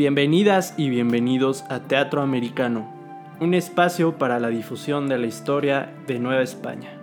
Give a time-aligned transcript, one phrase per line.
[0.00, 2.90] Bienvenidas y bienvenidos a Teatro Americano,
[3.38, 6.98] un espacio para la difusión de la historia de Nueva España.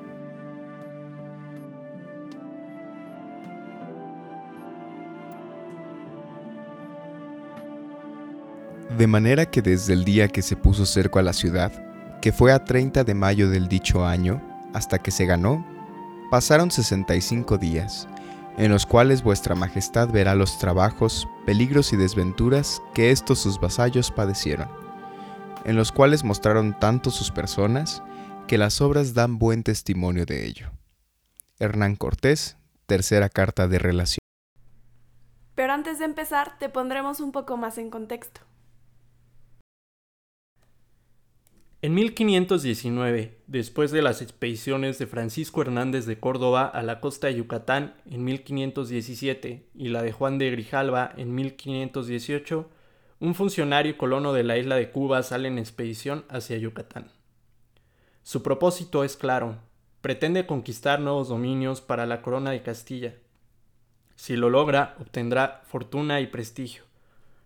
[8.98, 11.72] De manera que desde el día que se puso cerco a la ciudad,
[12.20, 14.42] que fue a 30 de mayo del dicho año,
[14.74, 15.64] hasta que se ganó,
[16.32, 18.08] pasaron 65 días,
[18.58, 24.12] en los cuales vuestra Majestad verá los trabajos, peligros y desventuras que estos sus vasallos
[24.12, 24.68] padecieron,
[25.64, 28.02] en los cuales mostraron tanto sus personas,
[28.48, 30.72] que las obras dan buen testimonio de ello.
[31.60, 32.58] Hernán Cortés,
[32.88, 34.20] tercera carta de relación.
[35.54, 38.42] Pero antes de empezar, te pondremos un poco más en contexto.
[41.84, 47.36] En 1519, después de las expediciones de Francisco Hernández de Córdoba a la costa de
[47.36, 52.68] Yucatán en 1517 y la de Juan de Grijalva en 1518,
[53.20, 57.12] un funcionario colono de la isla de Cuba sale en expedición hacia Yucatán.
[58.24, 59.60] Su propósito es claro,
[60.02, 63.14] pretende conquistar nuevos dominios para la corona de Castilla.
[64.16, 66.86] Si lo logra, obtendrá fortuna y prestigio,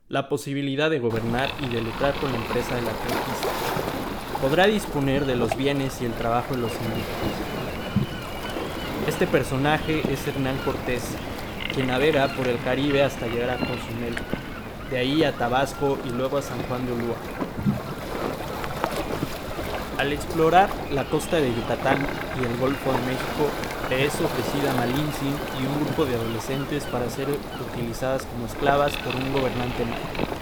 [0.08, 3.71] la posibilidad de gobernar y de lucrar con la empresa de la conquista
[4.42, 7.06] podrá disponer de los bienes y el trabajo de los indígenas.
[9.08, 11.04] Este personaje es Hernán Cortés,
[11.74, 14.16] quien navega por el Caribe hasta llegar a Cozumel,
[14.90, 17.16] de ahí a Tabasco y luego a San Juan de Ulúa.
[20.00, 22.00] Al explorar la costa de Yucatán
[22.42, 23.48] y el Golfo de México,
[23.92, 25.28] le es ofrecida Malinzi
[25.62, 30.41] y un grupo de adolescentes para ser utilizadas como esclavas por un gobernante mágico.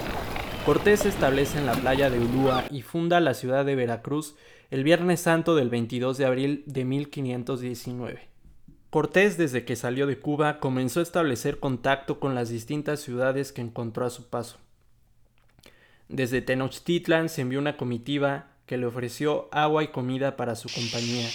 [0.70, 4.36] Cortés se establece en la playa de Ulúa y funda la ciudad de Veracruz
[4.70, 8.30] el Viernes Santo del 22 de abril de 1519.
[8.92, 13.62] Cortés desde que salió de Cuba comenzó a establecer contacto con las distintas ciudades que
[13.62, 14.58] encontró a su paso.
[16.08, 21.30] Desde Tenochtitlan se envió una comitiva que le ofreció agua y comida para su compañía.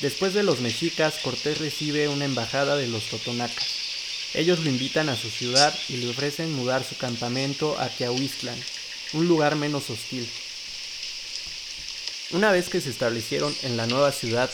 [0.00, 3.91] Después de los mexicas, Cortés recibe una embajada de los totonacas.
[4.34, 8.58] Ellos lo invitan a su ciudad y le ofrecen mudar su campamento a Teahuistlan,
[9.12, 10.28] un lugar menos hostil.
[12.30, 14.50] Una vez que se establecieron en la nueva ciudad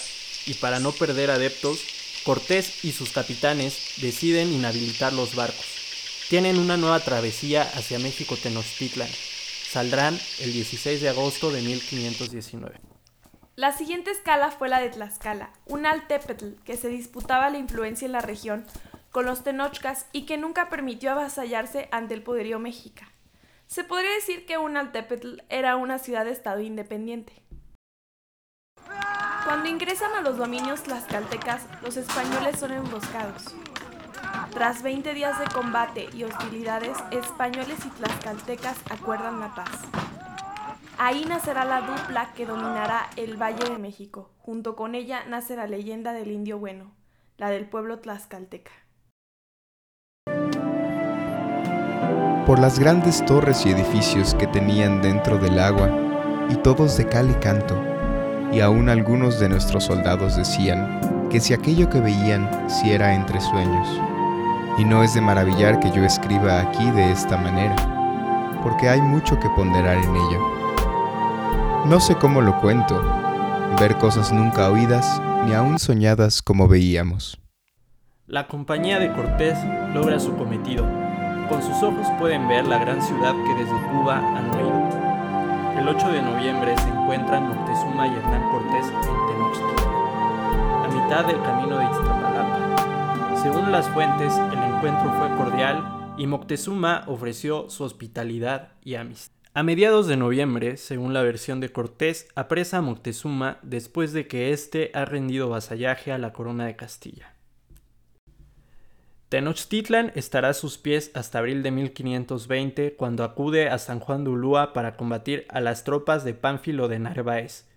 [0.46, 1.78] y para no perder adeptos,
[2.24, 5.64] Cortés y sus capitanes deciden inhabilitar los barcos.
[6.28, 9.08] Tienen una nueva travesía hacia México Tenochtitlan.
[9.70, 12.80] Saldrán el 16 de agosto de 1519.
[13.56, 18.12] La siguiente escala fue la de Tlaxcala, un altepetl que se disputaba la influencia en
[18.12, 18.66] la región
[19.10, 23.10] con los tenochcas y que nunca permitió avasallarse ante el poderío mexica.
[23.66, 27.32] Se podría decir que Unaltepetl era una ciudad-estado independiente.
[29.44, 33.54] Cuando ingresan a los dominios tlaxcaltecas, los españoles son emboscados.
[34.50, 39.70] Tras 20 días de combate y hostilidades, españoles y tlaxcaltecas acuerdan la paz.
[40.98, 44.32] Ahí nacerá la dupla que dominará el Valle de México.
[44.38, 46.92] Junto con ella nace la leyenda del indio bueno,
[47.36, 48.72] la del pueblo tlaxcalteca.
[52.48, 55.90] Por las grandes torres y edificios que tenían dentro del agua,
[56.48, 57.78] y todos de cal y canto,
[58.50, 63.38] y aún algunos de nuestros soldados decían que si aquello que veían si era entre
[63.38, 63.86] sueños.
[64.78, 67.76] Y no es de maravillar que yo escriba aquí de esta manera,
[68.62, 71.84] porque hay mucho que ponderar en ello.
[71.84, 72.98] No sé cómo lo cuento,
[73.78, 77.38] ver cosas nunca oídas ni aún soñadas como veíamos.
[78.26, 79.58] La compañía de Cortés
[79.92, 80.86] logra su cometido
[81.48, 84.88] con sus ojos pueden ver la gran ciudad que desde Cuba han oído.
[85.78, 89.94] El 8 de noviembre se encuentran Moctezuma y Hernán Cortés en Tenochtitlan,
[90.84, 93.36] a mitad del camino de Iztapalapa.
[93.42, 99.34] Según las fuentes, el encuentro fue cordial y Moctezuma ofreció su hospitalidad y amistad.
[99.54, 104.52] A mediados de noviembre, según la versión de Cortés, apresa a Moctezuma después de que
[104.52, 107.37] éste ha rendido vasallaje a la corona de Castilla.
[109.28, 114.30] Tenochtitlan estará a sus pies hasta abril de 1520, cuando acude a San Juan de
[114.30, 117.68] Ulúa para combatir a las tropas de Pánfilo de Narváez.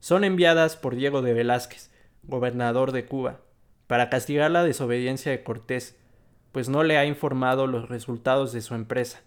[0.00, 1.92] Son enviadas por Diego de Velázquez,
[2.24, 3.42] gobernador de Cuba,
[3.86, 5.96] para castigar la desobediencia de Cortés,
[6.50, 9.20] pues no le ha informado los resultados de su empresa,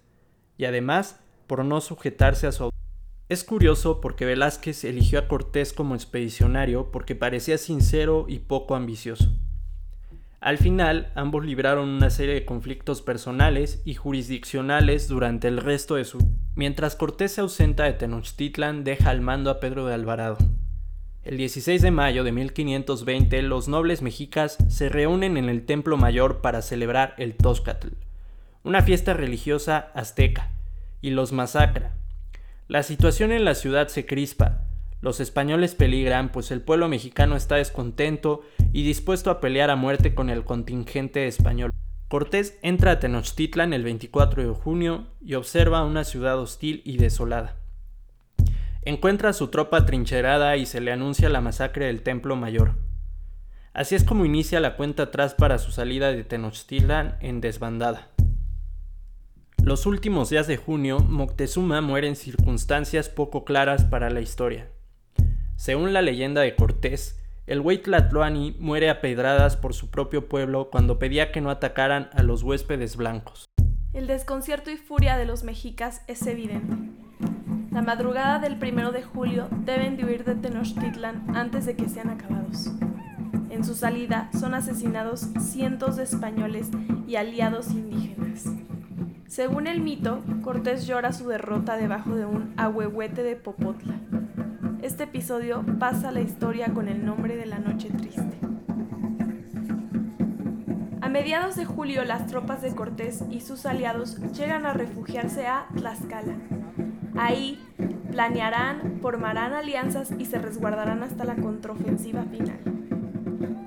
[0.58, 2.70] y además por no sujetarse a su
[3.30, 9.32] es curioso porque Velázquez eligió a Cortés como expedicionario porque parecía sincero y poco ambicioso.
[10.42, 16.04] Al final, ambos libraron una serie de conflictos personales y jurisdiccionales durante el resto de
[16.04, 16.18] su...
[16.56, 20.40] Mientras Cortés se ausenta de Tenochtitlan, deja al mando a Pedro de Alvarado.
[21.24, 26.42] El 16 de mayo de 1520, los nobles mexicas se reúnen en el Templo Mayor
[26.42, 27.90] para celebrar el Toscatl,
[28.64, 30.50] una fiesta religiosa azteca,
[31.02, 31.94] y los masacra.
[32.68, 34.61] La situación en la ciudad se crispa,
[35.02, 40.14] los españoles peligran, pues el pueblo mexicano está descontento y dispuesto a pelear a muerte
[40.14, 41.72] con el contingente español.
[42.08, 47.56] Cortés entra a Tenochtitlan el 24 de junio y observa una ciudad hostil y desolada.
[48.84, 52.76] Encuentra a su tropa trincherada y se le anuncia la masacre del Templo Mayor.
[53.74, 58.10] Así es como inicia la cuenta atrás para su salida de Tenochtitlan en desbandada.
[59.64, 64.68] Los últimos días de junio, Moctezuma muere en circunstancias poco claras para la historia.
[65.62, 70.98] Según la leyenda de Cortés, el Huitlatloani muere a pedradas por su propio pueblo cuando
[70.98, 73.46] pedía que no atacaran a los huéspedes blancos.
[73.94, 76.76] El desconcierto y furia de los mexicas es evidente.
[77.70, 82.10] La madrugada del primero de julio deben de huir de Tenochtitlan antes de que sean
[82.10, 82.72] acabados.
[83.52, 86.70] En su salida son asesinados cientos de españoles
[87.08, 88.46] y aliados indígenas.
[89.28, 94.00] Según el mito, Cortés llora su derrota debajo de un ahuehuete de Popotla,
[94.82, 98.40] este episodio pasa la historia con el nombre de la Noche Triste.
[101.02, 105.68] A mediados de julio las tropas de Cortés y sus aliados llegan a refugiarse a
[105.76, 106.36] Tlaxcala.
[107.16, 107.60] Ahí
[108.12, 112.60] planearán, formarán alianzas y se resguardarán hasta la contraofensiva final.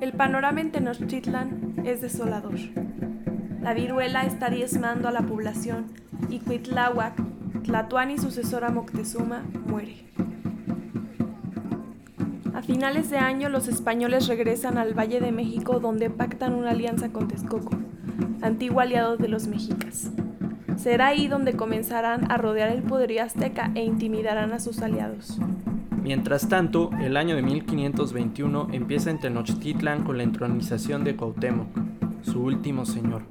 [0.01, 2.59] El panorama en Tenochtitlan es desolador.
[3.63, 5.87] La viruela está diezmando a la población
[6.29, 7.15] y Cuitláhuac,
[7.63, 10.14] Tlatuani sucesora Moctezuma, muere
[12.65, 17.29] finales de año los españoles regresan al Valle de México donde pactan una alianza con
[17.29, 17.77] Texcoco,
[18.43, 20.11] antiguo aliado de los mexicas.
[20.77, 25.39] Será ahí donde comenzarán a rodear el poderío azteca e intimidarán a sus aliados.
[26.03, 31.69] Mientras tanto, el año de 1521 empieza en Tenochtitlan con la entronización de Cuauhtémoc,
[32.23, 33.23] su último señor.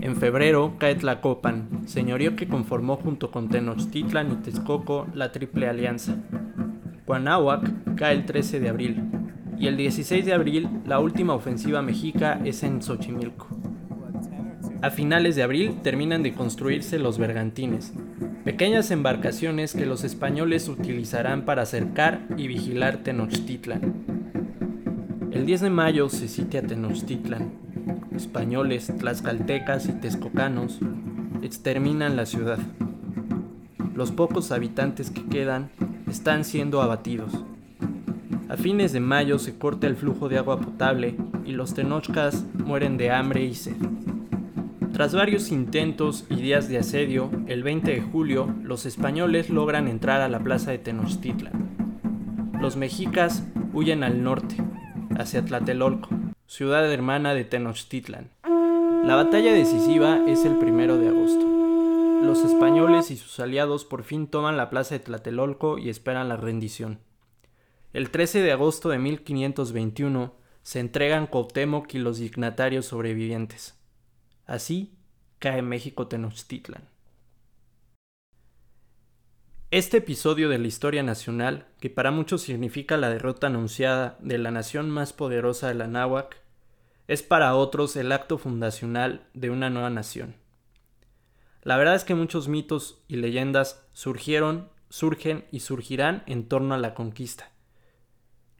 [0.00, 6.16] En febrero cae Tlacopan, señorío que conformó junto con Tenochtitlan y Texcoco la Triple Alianza,
[7.06, 9.02] Cuanáhuac cae el 13 de abril
[9.58, 13.46] y el 16 de abril la última ofensiva mexica es en Xochimilco.
[14.80, 17.92] A finales de abril terminan de construirse los bergantines,
[18.44, 23.80] pequeñas embarcaciones que los españoles utilizarán para acercar y vigilar Tenochtitlan.
[25.30, 27.52] El 10 de mayo se sitia Tenochtitlan.
[28.14, 30.78] Españoles, tlaxcaltecas y texcocanos
[31.42, 32.58] exterminan la ciudad.
[33.94, 35.70] Los pocos habitantes que quedan
[36.14, 37.32] están siendo abatidos.
[38.48, 42.96] A fines de mayo se corta el flujo de agua potable y los tenochcas mueren
[42.96, 43.74] de hambre y sed.
[44.92, 50.20] Tras varios intentos y días de asedio, el 20 de julio los españoles logran entrar
[50.20, 51.52] a la plaza de Tenochtitlan.
[52.60, 54.54] Los mexicas huyen al norte,
[55.18, 56.10] hacia Tlatelolco,
[56.46, 58.28] ciudad hermana de Tenochtitlan.
[59.04, 61.53] La batalla decisiva es el primero de agosto
[62.24, 66.36] los españoles y sus aliados por fin toman la plaza de Tlatelolco y esperan la
[66.36, 67.00] rendición.
[67.92, 73.78] El 13 de agosto de 1521 se entregan Cuauhtémoc y los dignatarios sobrevivientes.
[74.46, 74.96] Así
[75.38, 76.88] cae México Tenochtitlan.
[79.70, 84.50] Este episodio de la historia nacional, que para muchos significa la derrota anunciada de la
[84.50, 86.36] nación más poderosa de la náhuac,
[87.08, 90.36] es para otros el acto fundacional de una nueva nación.
[91.64, 96.78] La verdad es que muchos mitos y leyendas surgieron, surgen y surgirán en torno a
[96.78, 97.52] la conquista.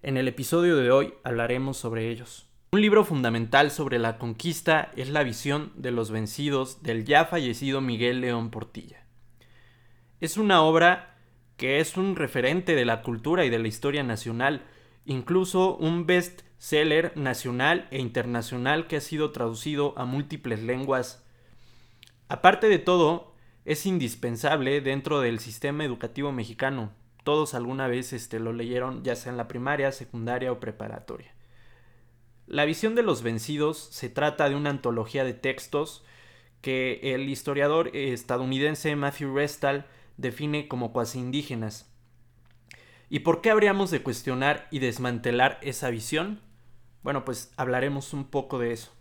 [0.03, 2.49] En el episodio de hoy hablaremos sobre ellos.
[2.73, 7.83] Un libro fundamental sobre la conquista es La visión de los vencidos del ya fallecido
[7.83, 9.05] Miguel León Portilla.
[10.21, 11.19] Es una obra
[11.59, 14.63] que es un referente de la cultura y de la historia nacional,
[15.05, 21.24] incluso un best seller nacional e internacional que ha sido traducido a múltiples lenguas
[22.29, 26.93] Aparte de todo, es indispensable dentro del sistema educativo mexicano.
[27.23, 31.35] Todos alguna vez este, lo leyeron, ya sea en la primaria, secundaria o preparatoria.
[32.47, 36.05] La visión de los vencidos se trata de una antología de textos
[36.61, 41.91] que el historiador estadounidense Matthew Restal define como cuasi indígenas.
[43.11, 46.41] ¿Y por qué habríamos de cuestionar y desmantelar esa visión?
[47.03, 48.94] Bueno, pues hablaremos un poco de eso.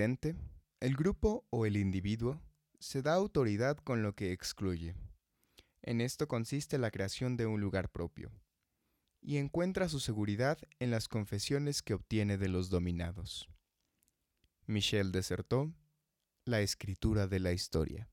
[0.00, 2.40] El grupo o el individuo
[2.78, 4.94] se da autoridad con lo que excluye.
[5.82, 8.30] En esto consiste la creación de un lugar propio,
[9.20, 13.48] y encuentra su seguridad en las confesiones que obtiene de los dominados.
[14.66, 15.72] Michel desertó
[16.44, 18.08] La escritura de la historia.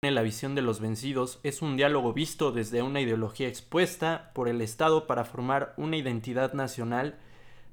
[0.00, 4.62] La visión de los vencidos es un diálogo visto desde una ideología expuesta por el
[4.62, 7.18] Estado para formar una identidad nacional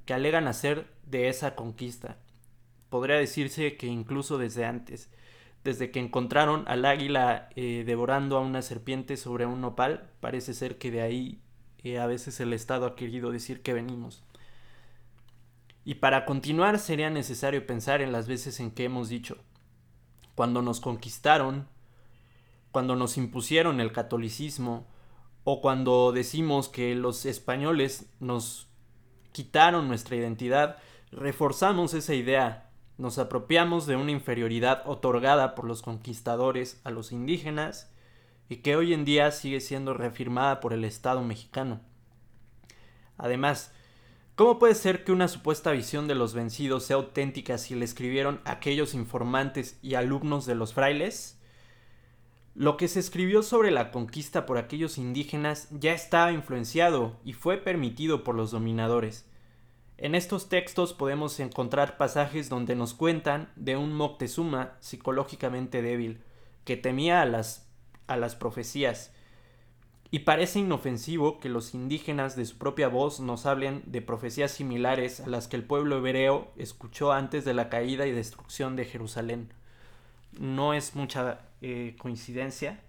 [0.06, 2.18] que alegan hacer de esa conquista.
[2.92, 5.10] Podría decirse que incluso desde antes,
[5.64, 10.78] desde que encontraron al águila eh, devorando a una serpiente sobre un nopal, parece ser
[10.78, 11.42] que de ahí
[11.86, 14.26] eh, a veces el Estado ha querido decir que venimos.
[15.86, 19.38] Y para continuar sería necesario pensar en las veces en que hemos dicho,
[20.36, 21.70] cuando nos conquistaron,
[22.72, 24.86] cuando nos impusieron el catolicismo,
[25.46, 28.68] o cuando decimos que los españoles nos
[29.32, 30.76] quitaron nuestra identidad,
[31.14, 32.71] reforzamos esa idea,
[33.02, 37.92] nos apropiamos de una inferioridad otorgada por los conquistadores a los indígenas
[38.48, 41.82] y que hoy en día sigue siendo reafirmada por el Estado mexicano.
[43.18, 43.74] Además,
[44.36, 48.40] ¿cómo puede ser que una supuesta visión de los vencidos sea auténtica si le escribieron
[48.46, 51.40] aquellos informantes y alumnos de los frailes?
[52.54, 57.58] Lo que se escribió sobre la conquista por aquellos indígenas ya estaba influenciado y fue
[57.58, 59.26] permitido por los dominadores.
[60.02, 66.24] En estos textos podemos encontrar pasajes donde nos cuentan de un Moctezuma psicológicamente débil,
[66.66, 67.70] que temía a las,
[68.08, 69.14] a las profecías,
[70.10, 75.20] y parece inofensivo que los indígenas de su propia voz nos hablen de profecías similares
[75.20, 79.54] a las que el pueblo hebreo escuchó antes de la caída y destrucción de Jerusalén.
[80.32, 82.80] No es mucha eh, coincidencia.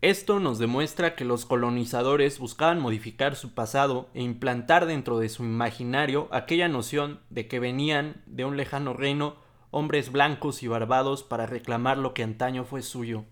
[0.00, 5.42] Esto nos demuestra que los colonizadores buscaban modificar su pasado e implantar dentro de su
[5.42, 9.34] imaginario aquella noción de que venían de un lejano reino
[9.72, 13.24] hombres blancos y barbados para reclamar lo que antaño fue suyo.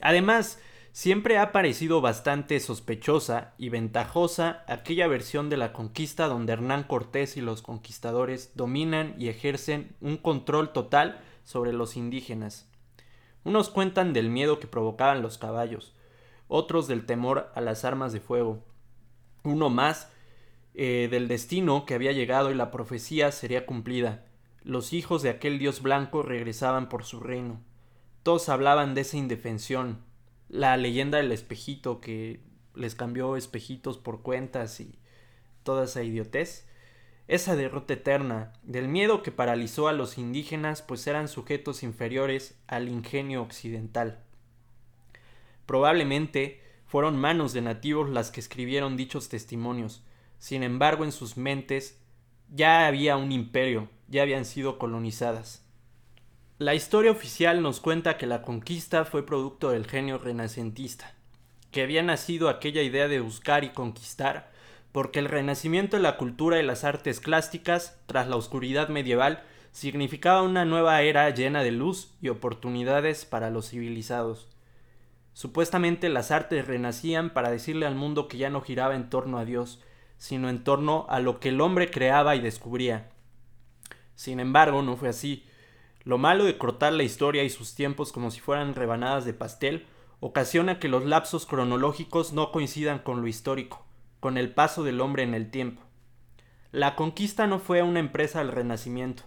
[0.00, 0.60] Además,
[0.90, 7.36] siempre ha parecido bastante sospechosa y ventajosa aquella versión de la conquista donde Hernán Cortés
[7.36, 12.68] y los conquistadores dominan y ejercen un control total sobre los indígenas.
[13.44, 15.94] Unos cuentan del miedo que provocaban los caballos,
[16.48, 18.64] otros del temor a las armas de fuego,
[19.42, 20.10] uno más
[20.74, 24.24] eh, del destino que había llegado y la profecía sería cumplida.
[24.62, 27.60] Los hijos de aquel dios blanco regresaban por su reino.
[28.22, 30.02] Todos hablaban de esa indefensión,
[30.48, 32.40] la leyenda del espejito que
[32.74, 34.98] les cambió espejitos por cuentas y
[35.62, 36.66] toda esa idiotez
[37.26, 42.88] esa derrota eterna, del miedo que paralizó a los indígenas pues eran sujetos inferiores al
[42.88, 44.18] ingenio occidental.
[45.66, 50.04] Probablemente fueron manos de nativos las que escribieron dichos testimonios,
[50.38, 51.98] sin embargo en sus mentes
[52.50, 55.64] ya había un imperio, ya habían sido colonizadas.
[56.58, 61.14] La historia oficial nos cuenta que la conquista fue producto del genio renacentista,
[61.72, 64.52] que había nacido aquella idea de buscar y conquistar
[64.94, 70.42] porque el renacimiento de la cultura y las artes clásicas, tras la oscuridad medieval, significaba
[70.42, 74.46] una nueva era llena de luz y oportunidades para los civilizados.
[75.32, 79.44] Supuestamente las artes renacían para decirle al mundo que ya no giraba en torno a
[79.44, 79.82] Dios,
[80.16, 83.10] sino en torno a lo que el hombre creaba y descubría.
[84.14, 85.44] Sin embargo, no fue así.
[86.04, 89.86] Lo malo de cortar la historia y sus tiempos como si fueran rebanadas de pastel
[90.20, 93.84] ocasiona que los lapsos cronológicos no coincidan con lo histórico
[94.24, 95.82] con el paso del hombre en el tiempo.
[96.72, 99.24] La conquista no fue una empresa del Renacimiento,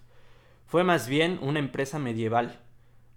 [0.66, 2.62] fue más bien una empresa medieval,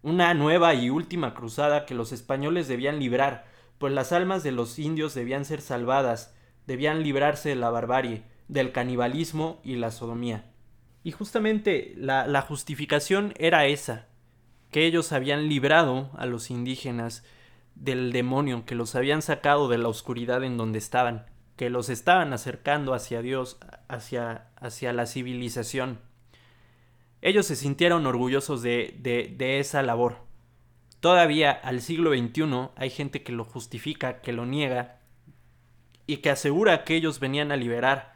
[0.02, 3.46] una nueva y última cruzada que los españoles debían librar,
[3.78, 8.72] pues las almas de los indios debían ser salvadas, debían librarse de la barbarie, del
[8.72, 10.52] canibalismo y la sodomía.
[11.02, 14.06] Y justamente la, la justificación era esa,
[14.70, 17.24] que ellos habían librado a los indígenas
[17.74, 21.24] del demonio, que los habían sacado de la oscuridad en donde estaban
[21.60, 25.98] que los estaban acercando hacia Dios, hacia, hacia la civilización.
[27.20, 30.16] Ellos se sintieron orgullosos de, de, de esa labor.
[31.00, 35.00] Todavía al siglo XXI hay gente que lo justifica, que lo niega
[36.06, 38.14] y que asegura que ellos venían a liberar.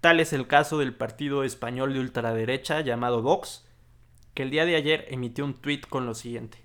[0.00, 3.66] Tal es el caso del partido español de ultraderecha llamado Vox,
[4.32, 6.56] que el día de ayer emitió un tuit con lo siguiente.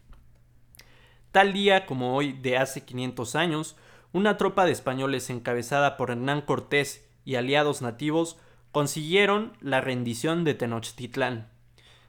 [1.34, 3.76] Tal día como hoy de hace 500 años,
[4.14, 8.38] una tropa de españoles encabezada por Hernán Cortés y aliados nativos
[8.72, 11.50] consiguieron la rendición de Tenochtitlán.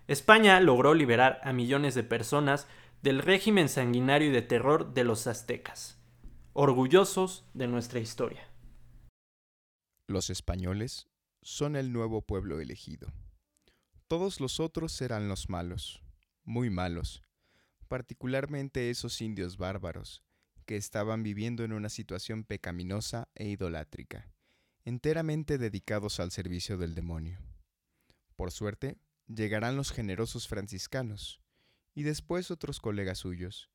[0.09, 2.67] España logró liberar a millones de personas
[3.03, 5.99] del régimen sanguinario y de terror de los aztecas,
[6.53, 8.49] orgullosos de nuestra historia.
[10.09, 11.09] Los españoles
[11.43, 13.13] son el nuevo pueblo elegido.
[14.09, 16.03] Todos los otros serán los malos,
[16.45, 17.23] muy malos,
[17.89, 20.23] particularmente esos indios bárbaros,
[20.63, 24.31] que estaban viviendo en una situación pecaminosa e idolátrica,
[24.85, 27.39] enteramente dedicados al servicio del demonio.
[28.37, 28.97] Por suerte,
[29.29, 31.41] llegarán los generosos franciscanos,
[31.95, 33.71] y después otros colegas suyos,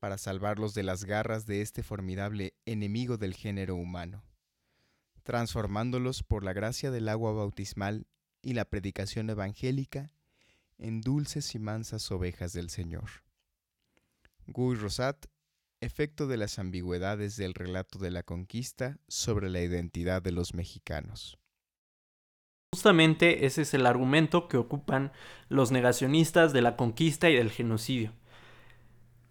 [0.00, 4.24] para salvarlos de las garras de este formidable enemigo del género humano.
[5.24, 8.06] transformándolos por la gracia del agua bautismal
[8.42, 10.12] y la predicación evangélica
[10.76, 13.08] en dulces y mansas ovejas del Señor.
[14.46, 15.26] Guy Rosat,
[15.80, 21.38] efecto de las ambigüedades del relato de la conquista sobre la identidad de los mexicanos.
[22.72, 25.12] Justamente ese es el argumento que ocupan
[25.48, 28.12] los negacionistas de la conquista y del genocidio,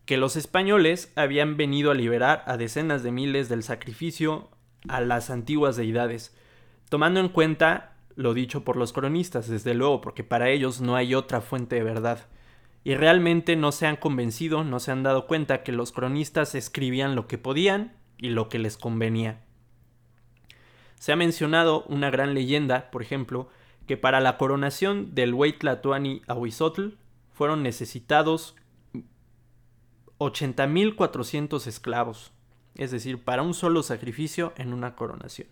[0.05, 4.49] que los españoles habían venido a liberar a decenas de miles del sacrificio
[4.87, 6.35] a las antiguas deidades,
[6.89, 11.15] tomando en cuenta lo dicho por los cronistas, desde luego, porque para ellos no hay
[11.15, 12.27] otra fuente de verdad.
[12.83, 17.15] Y realmente no se han convencido, no se han dado cuenta que los cronistas escribían
[17.15, 19.41] lo que podían y lo que les convenía.
[20.99, 23.49] Se ha mencionado una gran leyenda, por ejemplo,
[23.87, 26.97] que para la coronación del Huaytlatoani Ahuizotl
[27.31, 28.55] fueron necesitados
[30.19, 32.31] 80.400 esclavos,
[32.75, 35.47] es decir, para un solo sacrificio en una coronación.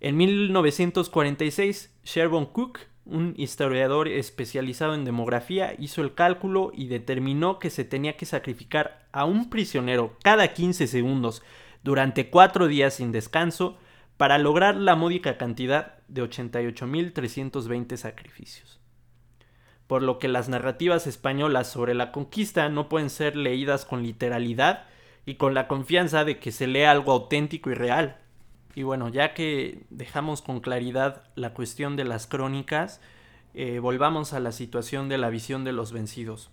[0.00, 7.70] En 1946, Sherborne Cook, un historiador especializado en demografía, hizo el cálculo y determinó que
[7.70, 11.42] se tenía que sacrificar a un prisionero cada 15 segundos
[11.82, 13.78] durante cuatro días sin descanso
[14.16, 18.80] para lograr la módica cantidad de 88.320 sacrificios.
[19.86, 24.84] Por lo que las narrativas españolas sobre la conquista no pueden ser leídas con literalidad
[25.24, 28.18] y con la confianza de que se lee algo auténtico y real.
[28.76, 33.00] Y bueno, ya que dejamos con claridad la cuestión de las crónicas,
[33.54, 36.50] eh, volvamos a la situación de la visión de los vencidos.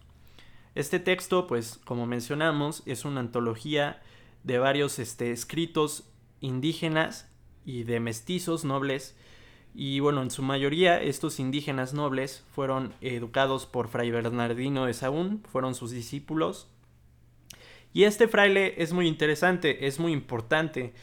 [0.73, 4.01] Este texto, pues como mencionamos, es una antología
[4.43, 7.29] de varios este, escritos indígenas
[7.63, 9.15] y de mestizos nobles.
[9.75, 15.43] Y bueno, en su mayoría estos indígenas nobles fueron educados por Fray Bernardino de Sahagún,
[15.51, 16.67] fueron sus discípulos
[17.93, 20.93] y este fraile es muy interesante, es muy importante,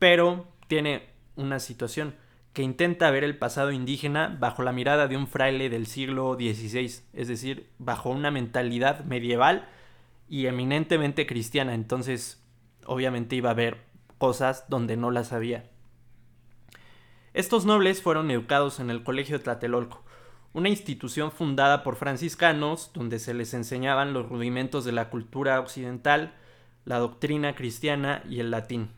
[0.00, 2.14] pero tiene una situación
[2.52, 7.02] que intenta ver el pasado indígena bajo la mirada de un fraile del siglo XVI,
[7.12, 9.68] es decir, bajo una mentalidad medieval
[10.28, 11.74] y eminentemente cristiana.
[11.74, 12.42] Entonces,
[12.86, 13.82] obviamente iba a ver
[14.18, 15.68] cosas donde no las había.
[17.34, 20.04] Estos nobles fueron educados en el Colegio Tlatelolco,
[20.52, 26.34] una institución fundada por franciscanos donde se les enseñaban los rudimentos de la cultura occidental,
[26.84, 28.90] la doctrina cristiana y el latín.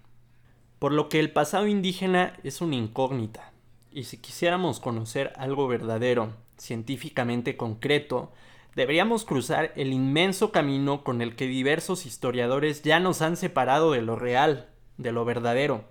[0.78, 3.52] Por lo que el pasado indígena es una incógnita,
[3.90, 8.32] y si quisiéramos conocer algo verdadero, científicamente concreto,
[8.74, 14.02] deberíamos cruzar el inmenso camino con el que diversos historiadores ya nos han separado de
[14.02, 15.84] lo real, de lo verdadero,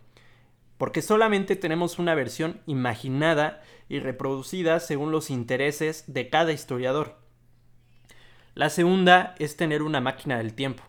[0.78, 7.18] porque solamente tenemos una versión imaginada y reproducida según los intereses de cada historiador.
[8.54, 10.84] La segunda es tener una máquina del tiempo,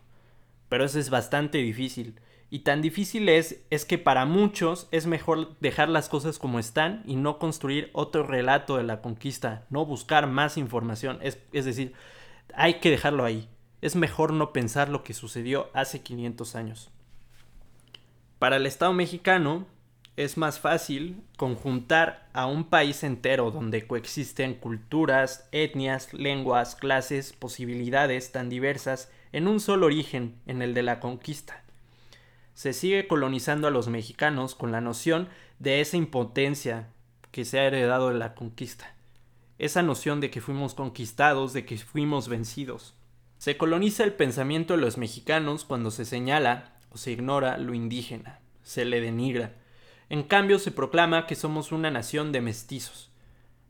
[0.69, 2.19] pero eso es bastante difícil.
[2.49, 7.03] Y tan difícil es, es que para muchos es mejor dejar las cosas como están
[7.05, 11.19] y no construir otro relato de la conquista, no buscar más información.
[11.21, 11.93] Es, es decir,
[12.53, 13.49] hay que dejarlo ahí.
[13.81, 16.89] Es mejor no pensar lo que sucedió hace 500 años.
[18.39, 19.65] Para el Estado mexicano,
[20.15, 28.31] es más fácil conjuntar a un país entero donde coexisten culturas, etnias, lenguas, clases, posibilidades
[28.31, 31.63] tan diversas en un solo origen, en el de la conquista.
[32.57, 36.87] Se sigue colonizando a los mexicanos con la noción de esa impotencia
[37.31, 38.95] que se ha heredado de la conquista,
[39.59, 42.95] esa noción de que fuimos conquistados, de que fuimos vencidos.
[43.37, 48.39] Se coloniza el pensamiento de los mexicanos cuando se señala o se ignora lo indígena,
[48.63, 49.53] se le denigra,
[50.09, 53.11] en cambio se proclama que somos una nación de mestizos,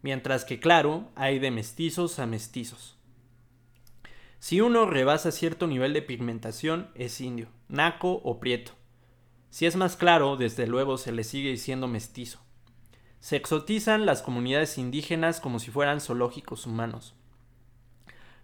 [0.02, 2.97] mientras que claro, hay de mestizos a mestizos.
[4.40, 8.74] Si uno rebasa cierto nivel de pigmentación, es indio, naco o prieto.
[9.50, 12.40] Si es más claro, desde luego se le sigue diciendo mestizo.
[13.20, 17.16] Se exotizan las comunidades indígenas como si fueran zoológicos humanos.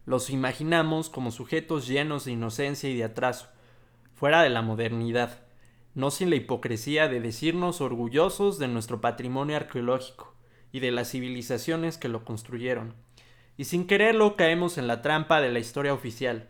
[0.05, 3.47] Los imaginamos como sujetos llenos de inocencia y de atraso,
[4.15, 5.41] fuera de la modernidad,
[5.93, 10.33] no sin la hipocresía de decirnos orgullosos de nuestro patrimonio arqueológico
[10.71, 12.95] y de las civilizaciones que lo construyeron.
[13.57, 16.49] Y sin quererlo caemos en la trampa de la historia oficial,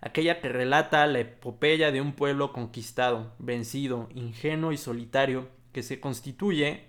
[0.00, 6.00] aquella que relata la epopeya de un pueblo conquistado, vencido, ingenuo y solitario, que se
[6.00, 6.84] constituye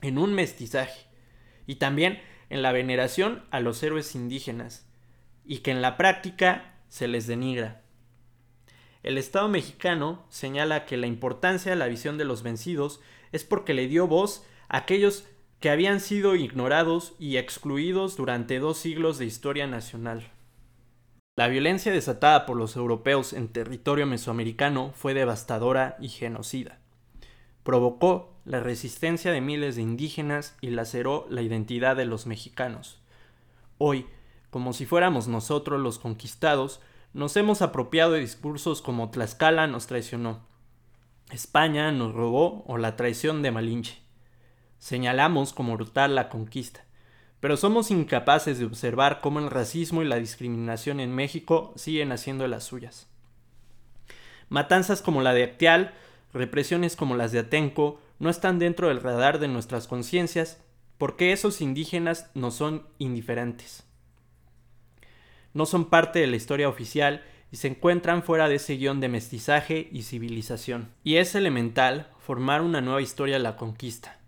[0.00, 1.06] en un mestizaje,
[1.66, 4.88] y también en la veneración a los héroes indígenas,
[5.44, 7.82] y que en la práctica se les denigra.
[9.02, 13.00] El Estado mexicano señala que la importancia de la visión de los vencidos
[13.32, 15.26] es porque le dio voz a aquellos
[15.60, 20.26] que habían sido ignorados y excluidos durante dos siglos de historia nacional.
[21.36, 26.78] La violencia desatada por los europeos en territorio mesoamericano fue devastadora y genocida.
[27.62, 33.00] provocó la resistencia de miles de indígenas y laceró la identidad de los mexicanos.
[33.76, 34.06] Hoy,
[34.48, 36.80] como si fuéramos nosotros los conquistados,
[37.12, 40.40] nos hemos apropiado de discursos como Tlaxcala nos traicionó,
[41.30, 44.09] España nos robó o la traición de Malinche.
[44.80, 46.84] Señalamos como brutal la conquista,
[47.38, 52.48] pero somos incapaces de observar cómo el racismo y la discriminación en México siguen haciendo
[52.48, 53.06] las suyas.
[54.48, 55.94] Matanzas como la de Actial,
[56.32, 60.62] represiones como las de Atenco, no están dentro del radar de nuestras conciencias
[60.96, 63.84] porque esos indígenas no son indiferentes.
[65.52, 69.08] No son parte de la historia oficial y se encuentran fuera de ese guion de
[69.08, 70.88] mestizaje y civilización.
[71.04, 74.19] Y es elemental formar una nueva historia de la conquista.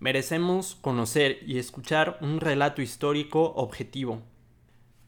[0.00, 4.22] Merecemos conocer y escuchar un relato histórico objetivo,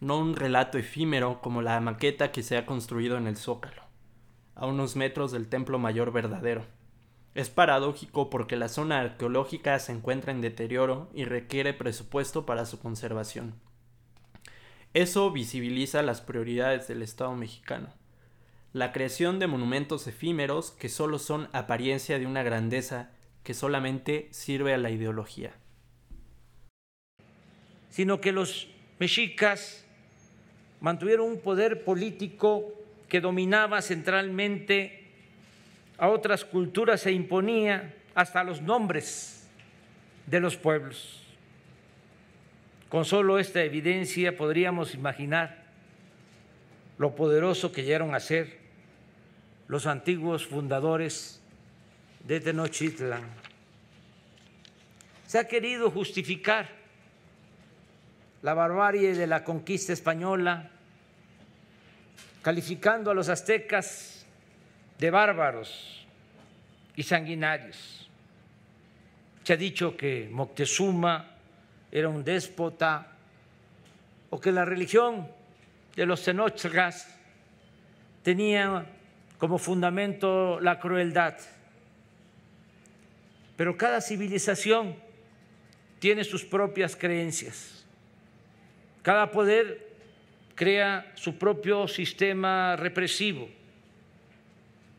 [0.00, 3.82] no un relato efímero como la maqueta que se ha construido en el Zócalo,
[4.56, 6.64] a unos metros del Templo Mayor verdadero.
[7.36, 12.80] Es paradójico porque la zona arqueológica se encuentra en deterioro y requiere presupuesto para su
[12.80, 13.54] conservación.
[14.92, 17.90] Eso visibiliza las prioridades del Estado mexicano.
[18.72, 24.74] La creación de monumentos efímeros que solo son apariencia de una grandeza que solamente sirve
[24.74, 25.52] a la ideología.
[27.88, 29.84] Sino que los mexicas
[30.80, 32.72] mantuvieron un poder político
[33.08, 35.08] que dominaba centralmente
[35.98, 39.48] a otras culturas e imponía hasta los nombres
[40.26, 41.22] de los pueblos.
[42.88, 45.64] Con solo esta evidencia podríamos imaginar
[46.98, 48.58] lo poderoso que llegaron a ser
[49.68, 51.40] los antiguos fundadores
[52.24, 53.22] de Tenochtitlan.
[55.26, 56.68] Se ha querido justificar
[58.42, 60.70] la barbarie de la conquista española,
[62.42, 64.24] calificando a los aztecas
[64.98, 66.06] de bárbaros
[66.96, 68.08] y sanguinarios.
[69.44, 71.36] Se ha dicho que Moctezuma
[71.90, 73.12] era un déspota
[74.30, 75.28] o que la religión
[75.96, 77.08] de los Tenochtitlas
[78.22, 78.86] tenía
[79.38, 81.34] como fundamento la crueldad.
[83.60, 84.96] Pero cada civilización
[85.98, 87.84] tiene sus propias creencias.
[89.02, 89.86] Cada poder
[90.54, 93.50] crea su propio sistema represivo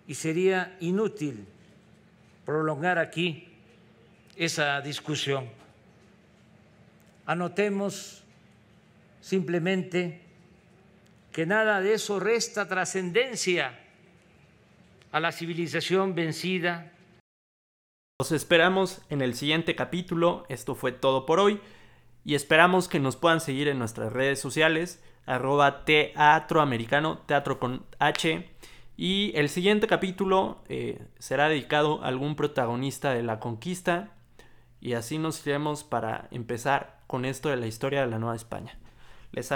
[0.06, 1.44] y sería inútil
[2.46, 3.48] prolongar aquí
[4.36, 5.50] esa discusión.
[7.26, 8.22] Anotemos
[9.22, 10.22] simplemente
[11.32, 13.80] que nada de eso resta trascendencia
[15.12, 16.92] a la civilización vencida.
[18.22, 20.46] Los esperamos en el siguiente capítulo.
[20.48, 21.60] Esto fue todo por hoy.
[22.24, 27.84] Y esperamos que nos puedan seguir en nuestras redes sociales, arroba teatro americano, teatro con
[27.98, 28.48] H.
[28.96, 34.12] Y el siguiente capítulo eh, será dedicado a algún protagonista de la conquista.
[34.82, 38.78] Y así nos iremos para empezar con esto de la historia de la Nueva España.
[39.32, 39.52] Les